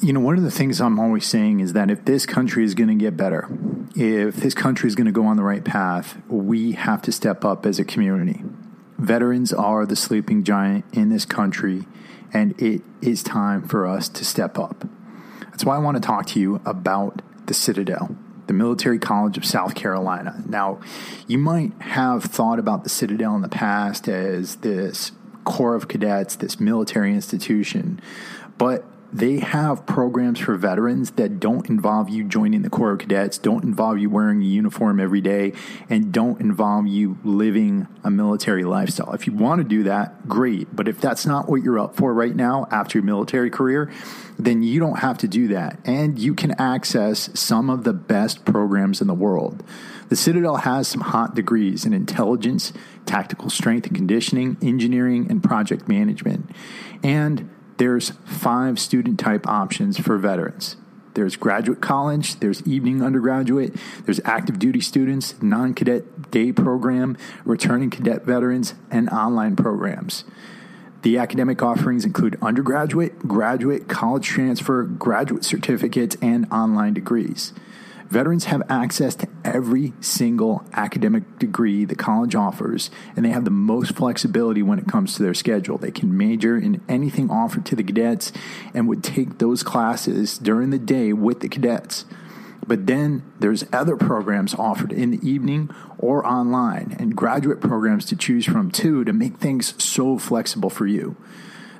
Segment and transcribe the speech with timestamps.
[0.00, 2.74] you know, one of the things I'm always saying is that if this country is
[2.74, 3.48] going to get better,
[3.94, 7.44] if this country is going to go on the right path, we have to step
[7.44, 8.42] up as a community.
[8.98, 11.84] Veterans are the sleeping giant in this country,
[12.32, 14.86] and it is time for us to step up.
[15.50, 18.16] That's why I want to talk to you about the Citadel,
[18.46, 20.42] the Military College of South Carolina.
[20.46, 20.78] Now,
[21.26, 25.12] you might have thought about the Citadel in the past as this
[25.44, 28.00] Corps of Cadets, this military institution,
[28.58, 28.84] but
[29.16, 33.64] they have programs for veterans that don't involve you joining the Corps of Cadets, don't
[33.64, 35.54] involve you wearing a uniform every day,
[35.88, 39.14] and don't involve you living a military lifestyle.
[39.14, 40.76] If you want to do that, great.
[40.76, 43.90] But if that's not what you're up for right now after your military career,
[44.38, 45.78] then you don't have to do that.
[45.86, 49.64] And you can access some of the best programs in the world.
[50.10, 52.74] The Citadel has some hot degrees in intelligence,
[53.06, 56.50] tactical strength and conditioning, engineering, and project management.
[57.02, 60.76] And there's five student type options for veterans.
[61.14, 63.74] There's graduate college, there's evening undergraduate,
[64.04, 70.24] there's active duty students, non cadet day program, returning cadet veterans, and online programs.
[71.00, 77.52] The academic offerings include undergraduate, graduate, college transfer, graduate certificates, and online degrees.
[78.08, 83.50] Veterans have access to every single academic degree the college offers, and they have the
[83.50, 85.76] most flexibility when it comes to their schedule.
[85.76, 88.32] They can major in anything offered to the cadets
[88.72, 92.04] and would take those classes during the day with the cadets.
[92.66, 98.16] But then there's other programs offered in the evening or online, and graduate programs to
[98.16, 101.16] choose from too to make things so flexible for you.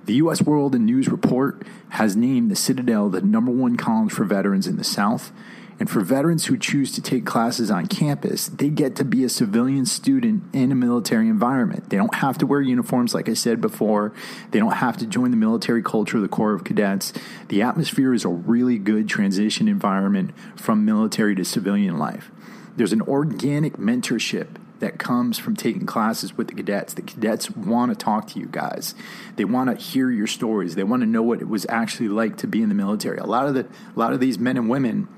[0.06, 0.40] The U.S.
[0.40, 4.76] World and News Report has named the Citadel the number one college for veterans in
[4.76, 5.32] the South,
[5.78, 9.28] and for veterans who choose to take classes on campus, they get to be a
[9.28, 11.90] civilian student in a military environment.
[11.90, 14.12] They don't have to wear uniforms, like I said before.
[14.52, 17.12] They don't have to join the military culture of the Corps of Cadets.
[17.48, 22.30] The atmosphere is a really good transition environment from military to civilian life.
[22.76, 26.94] There's an organic mentorship that comes from taking classes with the cadets.
[26.94, 28.94] The cadets want to talk to you guys.
[29.36, 30.74] They want to hear your stories.
[30.74, 33.18] They want to know what it was actually like to be in the military.
[33.18, 35.08] A lot of the a lot of these men and women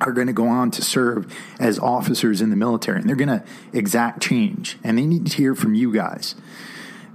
[0.00, 3.28] are going to go on to serve as officers in the military and they're going
[3.28, 3.42] to
[3.72, 6.34] exact change and they need to hear from you guys.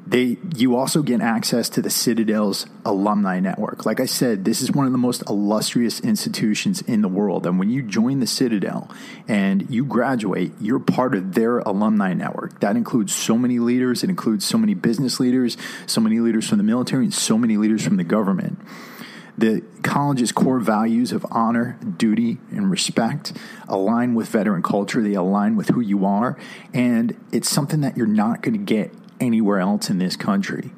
[0.05, 3.85] They you also get access to the citadel's alumni network.
[3.85, 7.57] Like i said this is one of the most illustrious institutions in the world and
[7.57, 8.91] when you join the citadel
[9.29, 12.59] and you graduate you're part of their alumni network.
[12.59, 15.55] That includes so many leaders it includes so many business leaders
[15.85, 18.59] so many leaders from the military and so many leaders from the government
[19.37, 23.33] the college's core values of honor, duty, and respect
[23.67, 25.01] align with veteran culture.
[25.01, 26.37] They align with who you are.
[26.73, 30.71] And it's something that you're not going to get anywhere else in this country.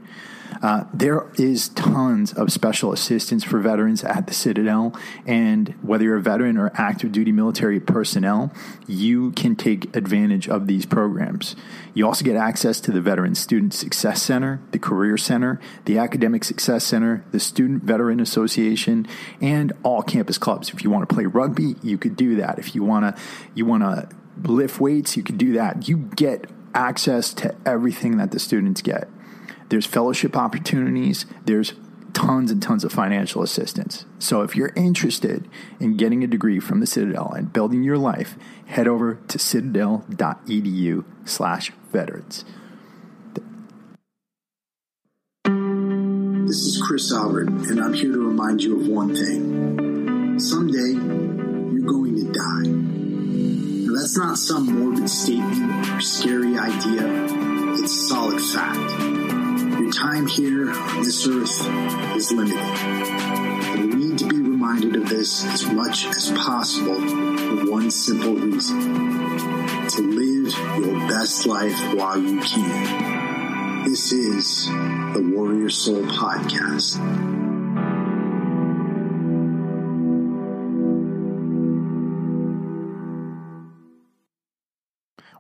[0.62, 4.96] Uh, there is tons of special assistance for veterans at the Citadel,
[5.26, 8.52] and whether you're a veteran or active duty military personnel,
[8.88, 11.56] you can take advantage of these programs.
[11.94, 16.44] You also get access to the Veteran Student Success Center, the Career Center, the Academic
[16.44, 19.08] Success Center, the Student Veteran Association,
[19.42, 20.70] and all campus clubs.
[20.70, 22.60] If you want to play rugby, you could do that.
[22.60, 23.22] If you want to,
[23.54, 24.10] you want to
[24.44, 25.88] lift weights, you could do that.
[25.88, 29.08] You get access to everything that the students get.
[29.76, 31.26] There's fellowship opportunities.
[31.44, 31.74] There's
[32.14, 34.06] tons and tons of financial assistance.
[34.20, 35.50] So if you're interested
[35.82, 38.38] in getting a degree from the Citadel and building your life,
[38.68, 42.46] head over to citadel.edu slash veterans.
[45.44, 50.40] This is Chris Albert, and I'm here to remind you of one thing.
[50.40, 50.94] Someday,
[51.74, 52.70] you're going to die.
[53.90, 57.74] Now, that's not some morbid statement or scary idea.
[57.84, 59.25] It's solid fact.
[59.86, 62.58] Your time here on this earth is limited.
[62.58, 68.34] And we need to be reminded of this as much as possible for one simple
[68.34, 68.82] reason.
[69.90, 73.84] To live your best life while you can.
[73.84, 77.35] This is the Warrior Soul Podcast.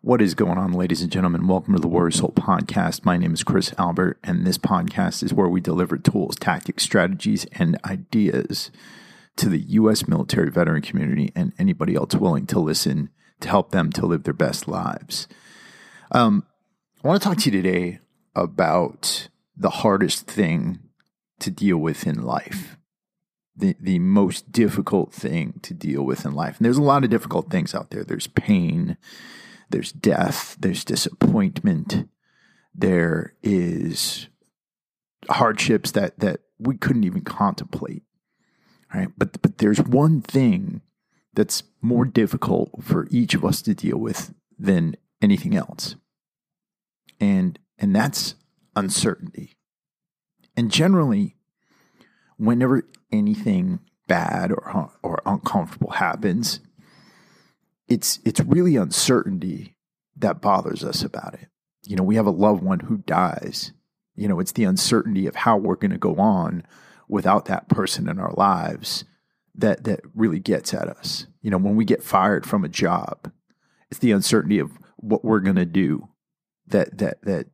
[0.06, 1.48] What is going on, ladies and gentlemen?
[1.48, 3.06] Welcome to the Warrior Soul Podcast.
[3.06, 7.46] My name is Chris Albert, and this podcast is where we deliver tools, tactics, strategies,
[7.54, 8.69] and ideas
[9.38, 10.07] to the U.S.
[10.07, 13.10] military veteran community and anybody else willing to listen
[13.40, 15.28] to help them to live their best lives.
[16.12, 16.46] Um,
[17.04, 17.98] I want to talk to you today
[18.36, 19.28] about
[19.58, 20.81] the hardest thing
[21.40, 22.78] to deal with in life.
[23.58, 26.58] The, the most difficult thing to deal with in life.
[26.58, 28.04] And there's a lot of difficult things out there.
[28.04, 28.98] There's pain,
[29.69, 32.07] there's death, there's disappointment,
[32.73, 34.27] there is
[35.29, 38.03] hardships that that we couldn't even contemplate.
[38.94, 39.09] Right?
[39.17, 40.81] But but there's one thing
[41.33, 45.95] that's more difficult for each of us to deal with than anything else.
[47.19, 48.35] And and that's
[48.75, 49.57] uncertainty.
[50.56, 51.35] And generally
[52.38, 56.59] whenever anything bad or or uncomfortable happens,
[57.88, 59.76] it's it's really uncertainty
[60.18, 61.48] that bothers us about it.
[61.84, 63.72] You know, we have a loved one who dies.
[64.16, 66.64] You know, it's the uncertainty of how we're going to go on
[67.08, 69.04] without that person in our lives
[69.54, 71.28] that that really gets at us.
[71.42, 73.32] You know, when we get fired from a job,
[73.90, 76.10] it's the uncertainty of what we're going to do
[76.68, 77.48] that that that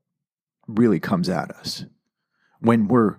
[0.68, 1.86] really comes at us.
[2.60, 3.18] When we're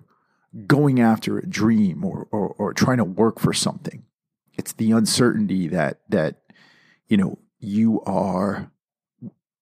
[0.67, 4.03] going after a dream or, or, or trying to work for something,
[4.53, 6.42] it's the uncertainty that that
[7.07, 8.71] you know you are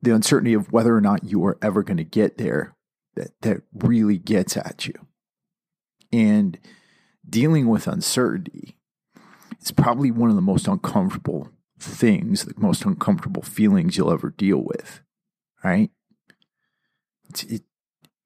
[0.01, 2.75] the uncertainty of whether or not you are ever going to get there
[3.15, 4.93] that that really gets at you.
[6.11, 6.57] And
[7.27, 8.77] dealing with uncertainty
[9.61, 11.49] is probably one of the most uncomfortable
[11.79, 15.01] things, the most uncomfortable feelings you'll ever deal with.
[15.63, 15.91] Right?
[17.29, 17.61] It's, it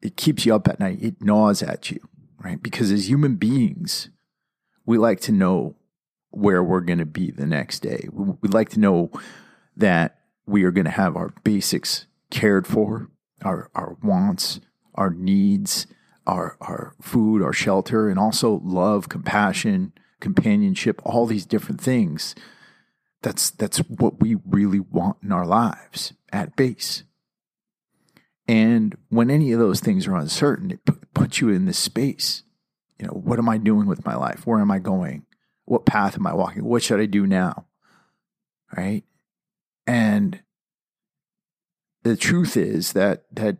[0.01, 1.00] it keeps you up at night.
[1.01, 2.00] It gnaws at you,
[2.39, 2.62] right?
[2.62, 4.09] Because as human beings,
[4.85, 5.75] we like to know
[6.35, 8.07] where we're going to be the next day.
[8.11, 9.11] We would like to know
[9.77, 13.09] that we are going to have our basics cared for,
[13.41, 14.59] our, our wants,
[14.93, 15.87] our needs,
[16.27, 22.35] our, our food, our shelter, and also love, compassion, companionship, all these different things.
[23.21, 27.03] That's, that's what we really want in our lives at base.
[28.47, 32.43] And when any of those things are uncertain, it puts you in this space.
[32.99, 34.45] You know, what am I doing with my life?
[34.45, 35.25] Where am I going?
[35.65, 36.63] What path am I walking?
[36.63, 37.65] What should I do now?
[38.75, 39.03] Right?
[39.88, 40.41] And
[42.03, 43.57] the truth is that that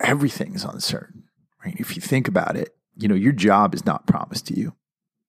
[0.00, 1.24] everything is uncertain.
[1.64, 1.76] Right?
[1.78, 4.74] If you think about it, you know, your job is not promised to you.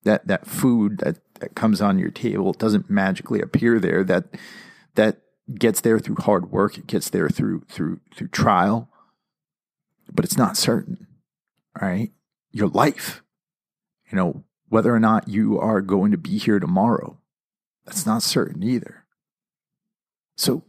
[0.04, 4.04] That that food that, that comes on your table doesn't magically appear there.
[4.04, 4.26] That
[4.96, 5.22] that
[5.54, 6.78] gets there through hard work.
[6.78, 8.90] It gets there through through through trial,
[10.12, 11.06] but it's not certain.
[11.80, 12.12] Right?
[12.52, 13.24] Your life,
[14.10, 17.20] you know, whether or not you are going to be here tomorrow,
[17.86, 19.04] that's not certain either.
[20.38, 20.64] So,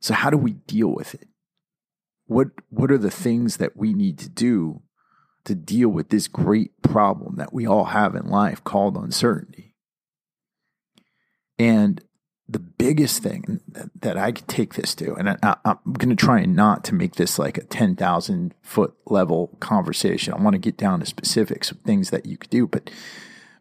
[0.00, 1.28] so how do we deal with it?
[2.24, 4.80] What what are the things that we need to do
[5.44, 9.74] to deal with this great problem that we all have in life called uncertainty?
[11.58, 12.02] And
[12.50, 13.60] the biggest thing
[14.00, 16.94] that I could take this to, and I, am going to try and not to
[16.94, 20.34] make this like a 10,000 foot level conversation.
[20.34, 22.90] I want to get down to specifics of things that you could do, but,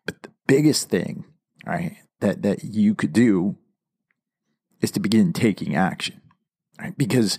[0.07, 1.25] but the biggest thing,
[1.67, 3.57] right, that, that you could do
[4.81, 6.19] is to begin taking action,
[6.79, 6.97] right?
[6.97, 7.37] Because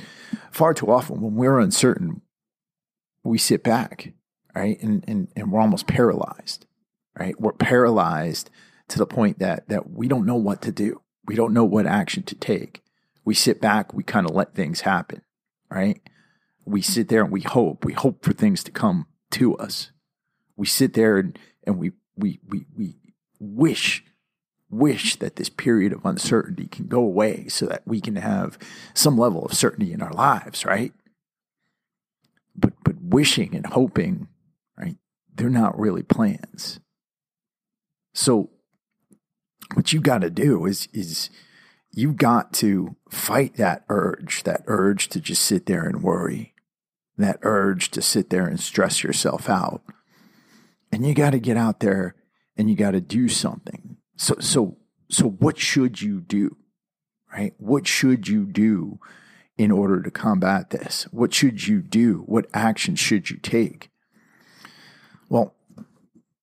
[0.53, 2.23] far too often when we're uncertain,
[3.25, 4.13] we sit back,
[4.55, 4.81] right?
[4.81, 6.67] And, and, and we're almost paralyzed,
[7.19, 7.39] right?
[7.41, 8.51] We're paralyzed
[8.87, 11.87] to the point that, that we don't know what to do we don't know what
[11.87, 12.83] action to take.
[13.25, 15.23] We sit back, we kind of let things happen,
[15.71, 16.01] right?
[16.65, 17.85] We sit there and we hope.
[17.85, 19.91] We hope for things to come to us.
[20.57, 22.97] We sit there and, and we, we, we, we
[23.39, 24.05] wish,
[24.71, 28.59] wish that this period of uncertainty can go away so that we can have
[28.95, 30.93] some level of certainty in our lives, right?
[32.57, 34.29] But, but wishing and hoping,
[34.77, 34.97] right?
[35.35, 36.81] They're not really plans.
[38.13, 38.51] So
[39.75, 41.31] what you got to do is is
[41.93, 46.55] you got to fight that urge, that urge to just sit there and worry,
[47.19, 49.83] that urge to sit there and stress yourself out.
[50.93, 52.15] And you got to get out there
[52.57, 53.97] and you got to do something.
[54.17, 54.77] So so
[55.11, 56.57] so what should you do?
[57.33, 57.55] Right?
[57.59, 58.99] What should you do
[59.57, 61.07] in order to combat this?
[61.11, 62.25] What should you do?
[62.27, 63.91] What action should you take?
[65.29, 65.55] Well,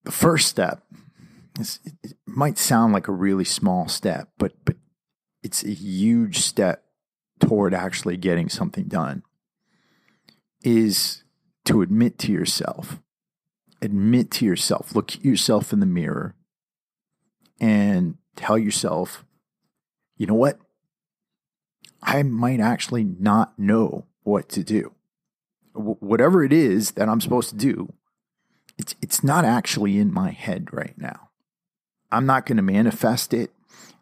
[0.04, 0.84] the first step
[1.60, 4.76] it might sound like a really small step, but but
[5.44, 6.84] it's a huge step
[7.40, 9.24] toward actually getting something done.
[10.64, 11.24] Is
[11.66, 13.00] to admit to yourself,
[13.82, 16.36] admit to yourself, look at yourself in the mirror,
[17.60, 19.26] and tell yourself,
[20.18, 20.60] you know what?
[22.02, 24.94] I might actually not know what to do.
[25.74, 27.94] Whatever it is that I'm supposed to do,
[28.78, 31.27] it's it's not actually in my head right now.
[32.12, 33.52] I'm not going to manifest it.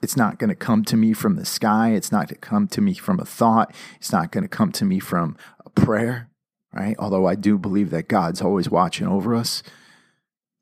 [0.01, 1.93] It's not going to come to me from the sky.
[1.93, 3.73] It's not going to come to me from a thought.
[3.97, 5.35] It's not going to come to me from
[5.65, 6.29] a prayer,
[6.73, 6.95] right?
[6.99, 9.63] Although I do believe that God's always watching over us.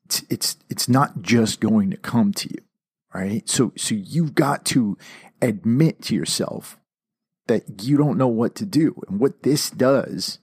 [0.06, 2.62] It's, it's, it's not just going to come to you,
[3.12, 3.46] right?
[3.48, 4.96] So, so you've got to
[5.42, 6.78] admit to yourself
[7.46, 9.02] that you don't know what to do.
[9.08, 10.38] And what this does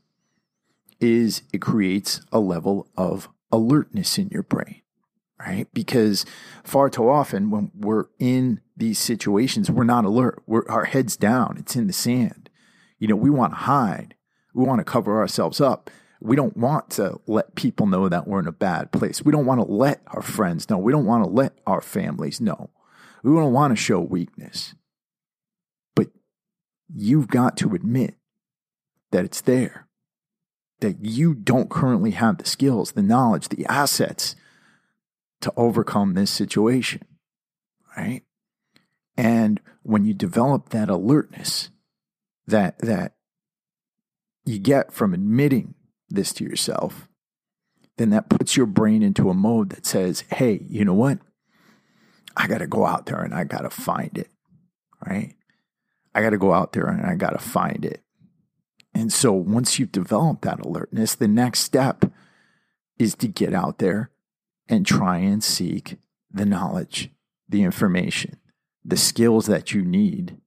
[1.00, 4.81] is it creates a level of alertness in your brain
[5.46, 5.68] right?
[5.74, 6.26] Because
[6.64, 10.44] far too often when we're in these situations, we're not alert.
[10.46, 11.58] We're our heads down.
[11.58, 12.50] It's in the sand.
[13.00, 14.16] You know, we want to hide.
[14.54, 15.90] We want to cover ourselves up.
[16.20, 19.24] We don't want to let people know that we're in a bad place.
[19.24, 20.78] We don't want to let our friends know.
[20.78, 22.70] We don't want to let our families know.
[23.24, 24.76] We don't want to show weakness.
[25.96, 26.10] But
[26.94, 28.16] you've got to admit
[29.12, 29.88] that it's there,
[30.80, 34.36] that you don't currently have the skills, the knowledge, the assets
[35.42, 37.02] to overcome this situation,
[37.98, 38.24] right?
[39.18, 41.70] And when you develop that alertness
[42.48, 43.14] that that
[44.46, 45.76] you get from admitting
[46.10, 47.08] this to yourself,
[47.98, 51.20] then that puts your brain into a mode that says, "Hey, you know what?
[52.36, 54.30] I got to go out there and I got to find it."
[55.06, 55.36] Right?
[56.14, 58.02] I got to go out there and I got to find it.
[58.94, 62.06] And so once you've developed that alertness, the next step
[63.00, 64.11] is to get out there
[64.72, 65.98] and try and seek
[66.32, 67.12] the knowledge,
[67.48, 68.38] the information,
[68.84, 70.38] the skills that you need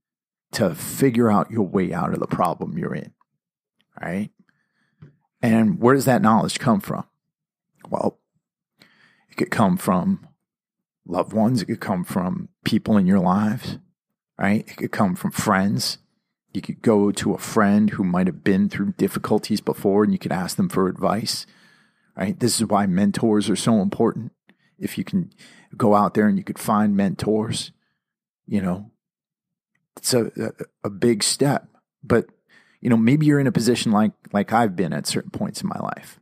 [0.52, 3.12] to figure out your way out of the problem you're in.
[4.00, 4.30] Right?
[5.42, 7.04] And where does that knowledge come from?
[7.88, 8.18] Well,
[9.30, 10.26] it could come from
[11.06, 13.78] loved ones, it could come from people in your lives,
[14.38, 14.66] right?
[14.66, 15.98] It could come from friends.
[16.54, 20.18] You could go to a friend who might have been through difficulties before and you
[20.18, 21.46] could ask them for advice,
[22.16, 22.38] right?
[22.38, 24.32] This is why mentors are so important.
[24.78, 25.32] If you can
[25.76, 27.72] go out there and you could find mentors,
[28.46, 28.90] you know,
[29.96, 30.50] it's a, a,
[30.84, 31.68] a big step.
[32.02, 32.26] But,
[32.80, 35.68] you know, maybe you're in a position like, like I've been at certain points in
[35.68, 36.20] my life.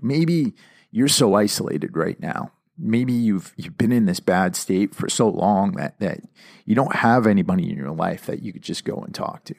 [0.00, 0.54] Maybe
[0.90, 5.28] you're so isolated right now maybe you've you've been in this bad state for so
[5.28, 6.20] long that that
[6.64, 9.54] you don't have anybody in your life that you could just go and talk to.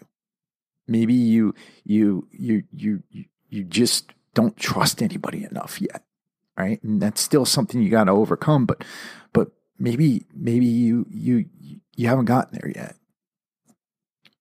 [0.87, 3.03] Maybe you you you you
[3.49, 6.03] you just don't trust anybody enough yet,
[6.57, 6.81] right?
[6.83, 8.65] And that's still something you got to overcome.
[8.65, 8.83] But
[9.33, 11.45] but maybe maybe you you
[11.95, 12.95] you haven't gotten there yet.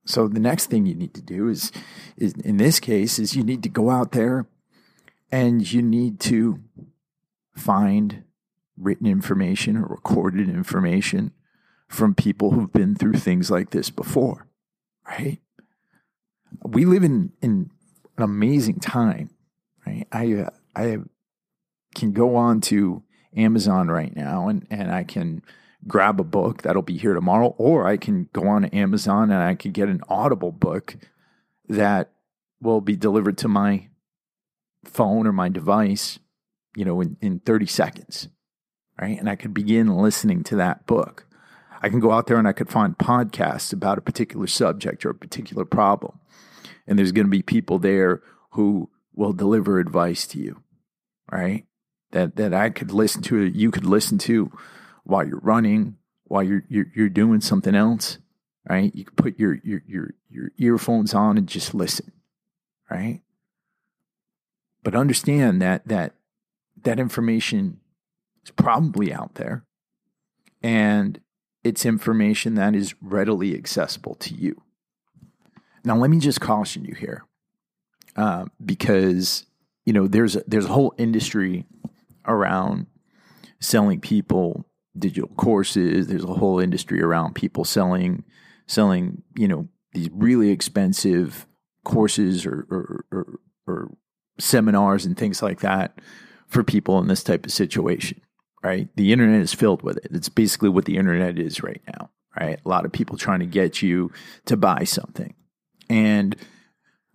[0.09, 1.71] So the next thing you need to do is,
[2.17, 4.47] is in this case, is you need to go out there
[5.31, 6.63] and you need to
[7.55, 8.25] find
[8.79, 11.33] written information or recorded information
[11.89, 14.47] from people who've been through things like this before,
[15.07, 15.41] right?
[16.65, 17.71] We live in, in
[18.17, 19.29] an amazing time,
[19.89, 20.07] right?
[20.13, 20.99] I, I
[21.95, 23.03] can go on to
[23.37, 25.43] Amazon right now and, and I can
[25.87, 29.43] grab a book that'll be here tomorrow, or I can go on to Amazon and
[29.43, 30.97] I can get an Audible book
[31.69, 32.11] that
[32.61, 33.89] will be delivered to my
[34.85, 36.19] phone or my device,
[36.77, 38.29] you know, in, in 30 seconds
[39.01, 39.19] right?
[39.19, 41.27] And I could begin listening to that book.
[41.81, 45.11] I can go out there and I could find podcasts about a particular subject or
[45.11, 46.19] a particular problem.
[46.87, 50.63] And there's going to be people there who will deliver advice to you,
[51.31, 51.67] right?
[52.13, 54.53] That that I could listen to, you could listen to
[55.03, 58.19] while you're running, while you're you're, you're doing something else,
[58.71, 58.95] right?
[58.95, 62.13] You could put your your your your earphones on and just listen,
[62.89, 63.21] right?
[64.85, 66.15] But understand that that
[66.85, 67.81] that information
[68.45, 69.65] is probably out there.
[70.63, 71.21] And
[71.65, 74.63] it's information that is readily accessible to you.
[75.85, 77.25] Now, let me just caution you here,
[78.19, 79.47] uh, because
[79.87, 81.65] you know there's a, there's a whole industry
[82.27, 82.87] around
[83.61, 84.67] selling people
[84.99, 86.09] digital courses.
[86.09, 88.25] There's a whole industry around people selling
[88.67, 91.47] selling you know these really expensive
[91.85, 93.91] courses or, or, or, or
[94.39, 95.99] seminars and things like that
[96.47, 98.21] for people in this type of situation
[98.63, 98.89] right?
[98.97, 100.09] The internet is filled with it.
[100.11, 102.61] It's basically what the internet is right now, right?
[102.65, 104.11] A lot of people trying to get you
[104.47, 105.35] to buy something.
[105.89, 106.37] And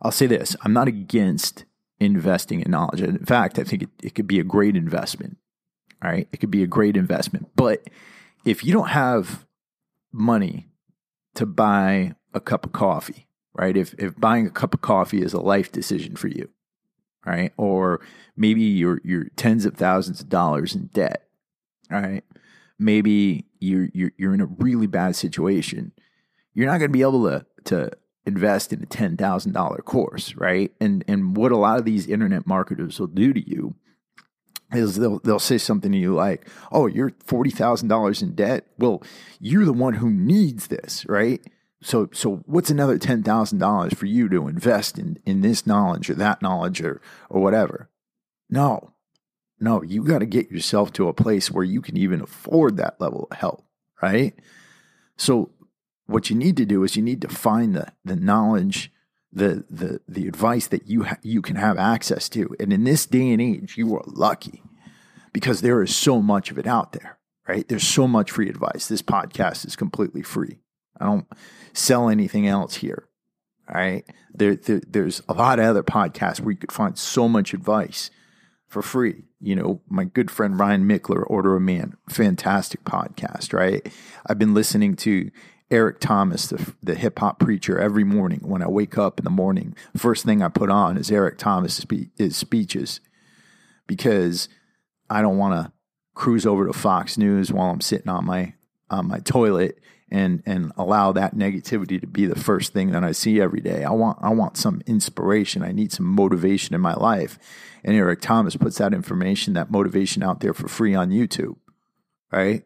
[0.03, 1.65] I'll say this I'm not against
[1.99, 3.01] investing in knowledge.
[3.01, 5.37] In fact, I think it, it could be a great investment,
[6.03, 6.27] all right?
[6.31, 7.49] It could be a great investment.
[7.55, 7.89] But
[8.45, 9.45] if you don't have
[10.11, 10.67] money
[11.35, 13.77] to buy a cup of coffee, right?
[13.77, 16.49] If, if buying a cup of coffee is a life decision for you,
[17.25, 17.53] right?
[17.57, 18.01] Or
[18.35, 21.27] maybe you're, you're tens of thousands of dollars in debt,
[21.89, 22.23] right,
[22.79, 25.91] maybe you're you're you're in a really bad situation.
[26.53, 27.91] You're not going to be able to to
[28.25, 30.71] invest in a ten thousand dollar course, right?
[30.79, 33.75] And and what a lot of these internet marketers will do to you
[34.71, 38.67] is they'll they'll say something to you like, "Oh, you're forty thousand dollars in debt.
[38.77, 39.03] Well,
[39.39, 41.41] you're the one who needs this, right?
[41.81, 46.09] So so what's another ten thousand dollars for you to invest in in this knowledge
[46.09, 47.89] or that knowledge or or whatever?"
[48.49, 48.93] No,
[49.59, 52.99] no, you got to get yourself to a place where you can even afford that
[52.99, 53.65] level of help,
[54.01, 54.33] right?
[55.17, 55.51] So
[56.05, 58.91] what you need to do is you need to find the the knowledge,
[59.31, 62.55] the the the advice that you ha- you can have access to.
[62.59, 64.61] And in this day and age, you are lucky
[65.31, 67.17] because there is so much of it out there,
[67.47, 67.67] right?
[67.67, 68.87] There's so much free advice.
[68.87, 70.59] This podcast is completely free.
[70.99, 71.27] I don't
[71.73, 73.07] sell anything else here.
[73.73, 74.03] Right.
[74.33, 78.11] There, there, there's a lot of other podcasts where you could find so much advice
[78.67, 79.23] for free.
[79.39, 83.87] You know, my good friend Ryan Michler, Order of Man, fantastic podcast, right?
[84.25, 85.31] I've been listening to
[85.71, 89.31] Eric Thomas, the, the hip hop preacher, every morning when I wake up in the
[89.31, 89.75] morning.
[89.95, 92.99] First thing I put on is Eric Thomas' his speeches
[93.87, 94.49] because
[95.09, 95.71] I don't want to
[96.13, 98.53] cruise over to Fox News while I'm sitting on my
[98.89, 99.79] on my toilet
[100.11, 103.83] and and allow that negativity to be the first thing that I see every day.
[103.83, 105.63] I want I want some inspiration.
[105.63, 107.39] I need some motivation in my life.
[107.83, 111.55] And Eric Thomas puts that information, that motivation out there for free on YouTube.
[112.31, 112.63] Right?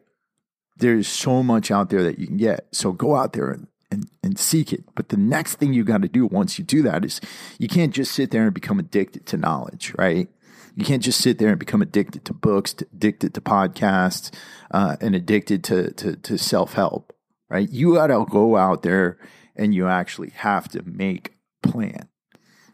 [0.78, 2.66] There's so much out there that you can get.
[2.72, 4.84] So go out there and, and, and seek it.
[4.94, 7.20] But the next thing you got to do once you do that is
[7.58, 10.28] you can't just sit there and become addicted to knowledge, right?
[10.76, 14.32] You can't just sit there and become addicted to books, addicted to podcasts,
[14.70, 17.12] uh, and addicted to, to, to self help
[17.48, 17.68] right?
[17.70, 19.18] You got to go out there
[19.56, 22.08] and you actually have to make a plan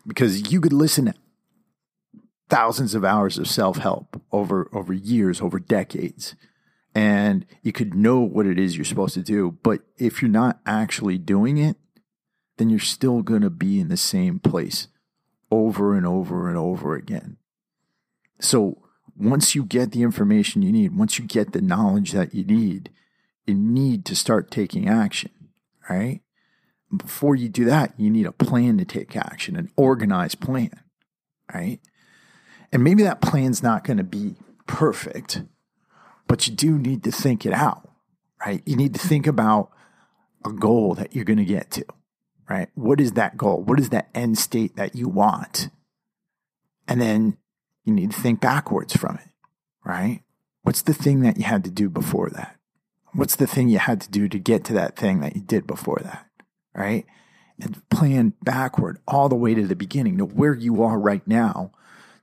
[0.07, 1.15] because you could listen to
[2.51, 6.35] thousands of hours of self-help over over years, over decades.
[6.95, 10.61] And you could know what it is you're supposed to do, but if you're not
[10.65, 11.77] actually doing it,
[12.57, 14.87] then you're still going to be in the same place
[15.51, 17.37] over and over and over again.
[18.41, 18.79] So,
[19.17, 22.91] once you get the information you need, once you get the knowledge that you need,
[23.47, 25.31] you need to start taking action,
[25.89, 26.21] right?
[26.95, 30.81] Before you do that, you need a plan to take action, an organized plan,
[31.53, 31.81] right?
[32.73, 34.35] And maybe that plan's not going to be
[34.67, 35.43] perfect,
[36.27, 37.91] but you do need to think it out,
[38.45, 38.63] right?
[38.67, 39.71] You need to think about
[40.45, 41.85] a goal that you're going to get to,
[42.49, 42.69] right?
[42.75, 43.63] What is that goal?
[43.63, 45.71] What is that end state that you want?
[46.87, 47.39] And then
[47.85, 49.31] you need to think backwards from it,
[49.85, 50.23] right?
[50.63, 52.57] What's the thing that you had to do before that?
[53.13, 55.67] What's the thing you had to do to get to that thing that you did
[55.67, 56.27] before that?
[56.75, 57.07] Right.
[57.61, 61.71] And plan backward all the way to the beginning to where you are right now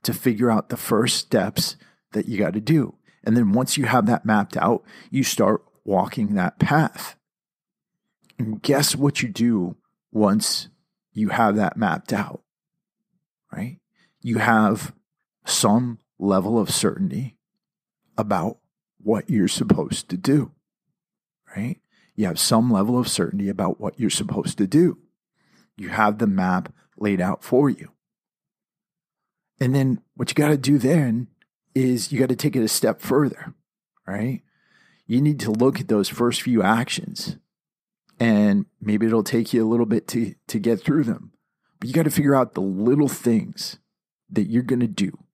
[0.02, 1.76] to figure out the first steps
[2.12, 2.94] that you got to do.
[3.24, 7.16] And then once you have that mapped out, you start walking that path.
[8.38, 9.76] And guess what you do
[10.10, 10.68] once
[11.12, 12.42] you have that mapped out,
[13.52, 13.78] right?
[14.20, 14.94] You have
[15.44, 17.36] some level of certainty
[18.16, 18.58] about
[18.98, 20.52] what you're supposed to do
[21.56, 21.78] right?
[22.14, 24.98] You have some level of certainty about what you're supposed to do.
[25.76, 27.90] You have the map laid out for you.
[29.60, 31.28] And then what you got to do then
[31.74, 33.54] is you got to take it a step further,
[34.06, 34.42] right?
[35.06, 37.36] You need to look at those first few actions
[38.20, 41.32] and maybe it'll take you a little bit to, to get through them.
[41.80, 43.78] But you got to figure out the little things
[44.30, 45.24] that you're going to do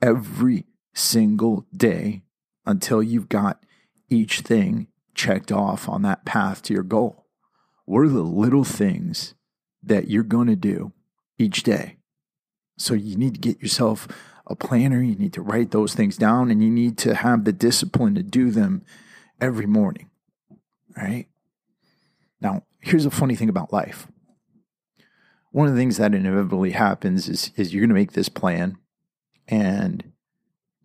[0.00, 2.22] every single day
[2.64, 3.64] until you've got
[4.08, 7.26] each thing checked off on that path to your goal?
[7.84, 9.34] What are the little things
[9.82, 10.92] that you're going to do
[11.38, 11.96] each day?
[12.78, 14.08] So you need to get yourself
[14.52, 15.02] a planner.
[15.02, 18.22] You need to write those things down and you need to have the discipline to
[18.22, 18.84] do them
[19.40, 20.10] every morning.
[20.96, 21.26] Right?
[22.40, 24.06] Now, here's a funny thing about life.
[25.50, 28.78] One of the things that inevitably happens is, is you're going to make this plan
[29.48, 30.12] and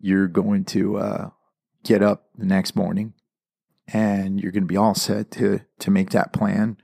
[0.00, 1.30] you're going to uh,
[1.84, 3.14] get up the next morning
[3.92, 6.76] and you're going to be all set to to make that plan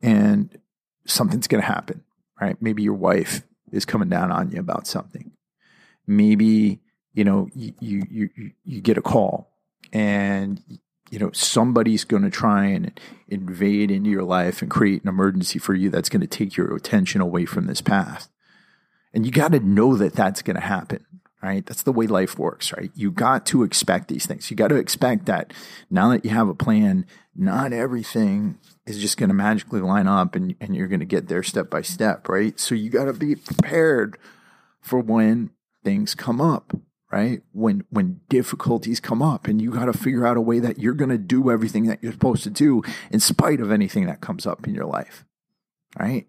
[0.00, 0.58] and
[1.04, 2.04] something's going to happen
[2.40, 5.32] right maybe your wife is coming down on you about something
[6.06, 6.80] maybe
[7.12, 9.50] you know you you you, you get a call
[9.92, 10.62] and
[11.10, 15.58] you know somebody's going to try and invade into your life and create an emergency
[15.58, 18.28] for you that's going to take your attention away from this path
[19.14, 21.04] and you got to know that that's going to happen
[21.42, 21.64] right?
[21.66, 22.90] That's the way life works, right?
[22.94, 24.50] You got to expect these things.
[24.50, 25.52] You got to expect that
[25.90, 30.34] now that you have a plan, not everything is just going to magically line up
[30.34, 32.58] and, and you're going to get there step by step, right?
[32.58, 34.18] So you got to be prepared
[34.80, 35.50] for when
[35.86, 36.76] things come up,
[37.12, 37.42] right?
[37.52, 40.94] When when difficulties come up and you got to figure out a way that you're
[40.94, 44.46] going to do everything that you're supposed to do in spite of anything that comes
[44.46, 45.24] up in your life.
[45.96, 46.26] Right?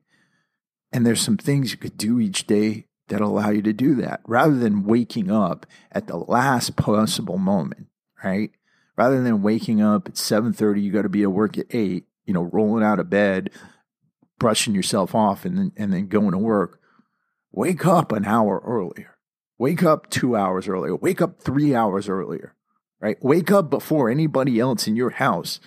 [0.91, 4.21] And there's some things you could do each day that allow you to do that
[4.27, 7.87] rather than waking up at the last possible moment,
[8.23, 8.51] right?
[8.95, 12.33] Rather than waking up at 7:30 you got to be at work at 8, you
[12.33, 13.49] know, rolling out of bed,
[14.37, 16.79] brushing yourself off and then and then going to work.
[17.51, 19.16] Wake up an hour earlier.
[19.57, 20.95] Wake up 2 hours earlier.
[20.95, 22.53] Wake up 3 hours earlier.
[22.99, 23.17] Right?
[23.21, 25.59] Wake up before anybody else in your house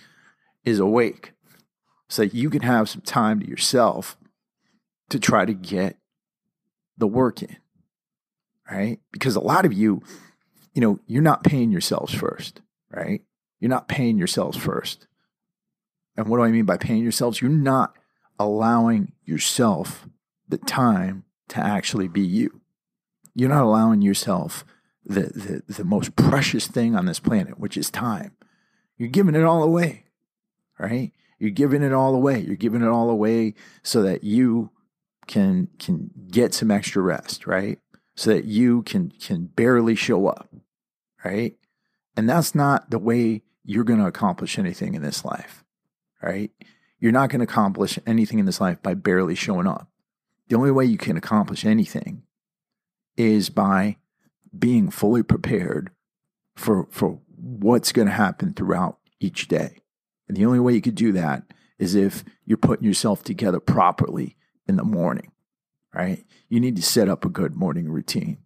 [0.64, 1.32] is awake.
[2.08, 4.18] So you can have some time to yourself
[5.10, 5.96] to try to get
[6.98, 7.56] the work in,
[8.68, 8.98] right?
[9.12, 10.02] Because a lot of you,
[10.74, 13.22] you know, you're not paying yourselves first, right?
[13.60, 15.06] You're not paying yourselves first.
[16.16, 17.40] And what do I mean by paying yourselves?
[17.40, 17.94] You're not
[18.38, 20.08] allowing yourself
[20.48, 22.59] the time to actually be you.
[23.34, 24.64] You're not allowing yourself
[25.04, 28.32] the, the, the most precious thing on this planet, which is time.
[28.96, 30.04] You're giving it all away,
[30.78, 31.12] right?
[31.38, 32.40] You're giving it all away.
[32.40, 34.70] You're giving it all away so that you
[35.26, 37.78] can can get some extra rest, right?
[38.14, 40.52] So that you can can barely show up,
[41.24, 41.56] right?
[42.16, 45.64] And that's not the way you're going to accomplish anything in this life,
[46.22, 46.50] right?
[46.98, 49.88] You're not going to accomplish anything in this life by barely showing up.
[50.48, 52.24] The only way you can accomplish anything
[53.20, 53.96] is by
[54.56, 55.90] being fully prepared
[56.56, 59.78] for for what's going to happen throughout each day.
[60.28, 61.44] And the only way you could do that
[61.78, 65.32] is if you're putting yourself together properly in the morning,
[65.94, 66.24] right?
[66.48, 68.38] You need to set up a good morning routine.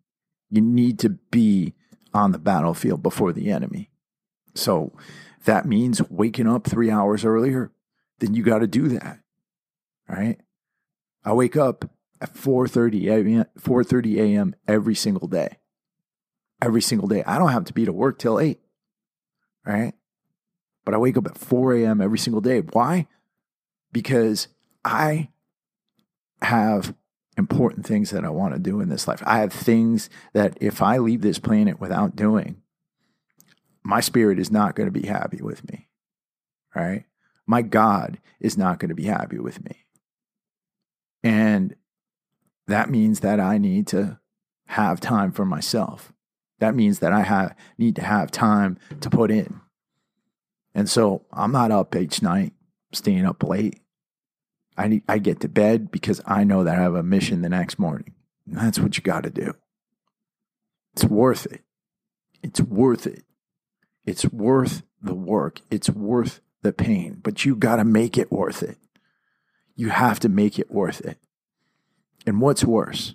[0.51, 1.75] You need to be
[2.13, 3.91] on the battlefield before the enemy.
[4.55, 4.93] So
[5.45, 7.73] that means waking up three hours earlier,
[8.21, 9.19] then you got to do that,
[10.09, 10.39] right?
[11.25, 13.45] I wake up at 4.30 a.m.
[13.59, 14.57] 4.30 a.m.
[14.67, 15.59] every single day.
[16.63, 17.23] Every single day.
[17.25, 18.61] I don't have to be to work till 8,
[19.67, 19.93] right?
[20.85, 22.01] But I wake up at 4 a.m.
[22.01, 22.61] every single day.
[22.61, 23.07] Why?
[23.93, 24.49] Because
[24.85, 25.31] I
[26.43, 26.95] have
[27.37, 29.23] important things that I want to do in this life.
[29.27, 32.63] I have things that if I leave this planet without doing,
[33.83, 35.89] my spirit is not going to be happy with me.
[36.75, 37.05] Right?
[37.47, 39.87] My God is not going to be happy with me.
[41.23, 41.75] And
[42.67, 44.19] that means that I need to
[44.67, 46.13] have time for myself.
[46.61, 49.61] That means that I have need to have time to put in.
[50.75, 52.53] And so I'm not up each night,
[52.93, 53.81] staying up late.
[54.77, 57.49] I need, I get to bed because I know that I have a mission the
[57.49, 58.15] next morning.
[58.47, 59.55] And that's what you got to do.
[60.95, 61.63] It's worth it.
[62.43, 63.25] It's worth it.
[64.05, 65.61] It's worth the work.
[65.71, 68.79] It's worth the pain, but you got to make it worth it.
[69.77, 71.19] You have to make it worth it.
[72.27, 73.15] And what's worse?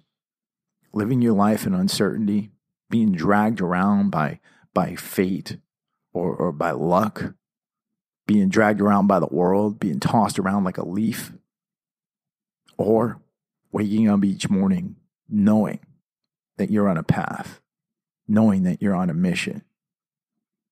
[0.94, 2.52] Living your life in uncertainty,
[2.90, 4.40] being dragged around by,
[4.74, 5.58] by fate
[6.14, 7.34] or, or by luck,
[8.26, 11.32] being dragged around by the world, being tossed around like a leaf,
[12.78, 13.20] or
[13.72, 14.96] waking up each morning
[15.28, 15.80] knowing
[16.58, 17.62] that you're on a path,
[18.28, 19.64] knowing that you're on a mission.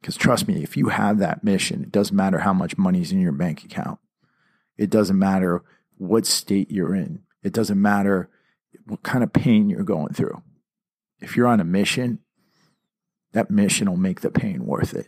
[0.02, 3.20] Because trust me, if you have that mission, it doesn't matter how much money's in
[3.20, 4.00] your bank account.
[4.78, 5.64] It doesn't matter
[5.98, 7.24] what state you're in.
[7.48, 8.30] It doesn't matter
[8.86, 10.44] what kind of pain you're going through.
[11.22, 12.20] If you're on a mission,
[13.32, 15.08] that mission will make the pain worth it.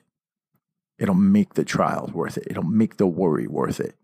[0.97, 2.47] It'll make the trials worth it.
[2.49, 3.95] It'll make the worry worth it.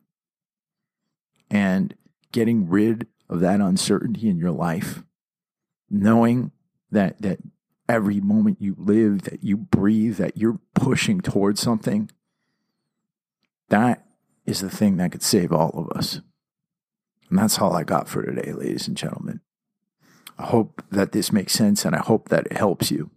[1.49, 1.95] And
[2.33, 5.03] getting rid of that uncertainty in your life,
[5.89, 6.51] knowing
[6.91, 7.39] that that
[7.87, 12.11] every moment you live, that you breathe, that you're pushing towards something,
[13.69, 14.05] that
[14.45, 16.19] is the thing that could save all of us.
[17.29, 19.41] And that's all I got for today, ladies and gentlemen.
[20.37, 23.09] I hope that this makes sense and I hope that it helps you.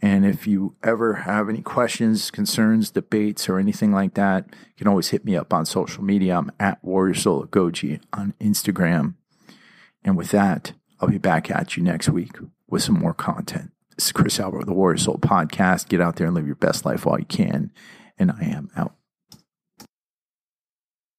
[0.00, 4.88] And if you ever have any questions, concerns, debates, or anything like that, you can
[4.88, 6.36] always hit me up on social media.
[6.36, 9.14] I'm at Warrior Soul Goji on Instagram.
[10.04, 12.36] And with that, I'll be back at you next week
[12.68, 13.70] with some more content.
[13.96, 15.88] This is Chris Albert, with the Warrior Soul Podcast.
[15.88, 17.72] Get out there and live your best life while you can.
[18.18, 18.96] And I am out.